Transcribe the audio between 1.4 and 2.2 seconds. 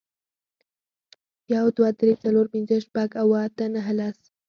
یو, دوه, درې,